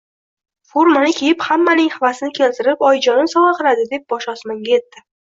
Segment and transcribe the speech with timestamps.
[0.69, 5.05] Formani kiyib, hammaning havasini keltirib, oyijonim sovg`a qildi, deb boshi osmonga etdi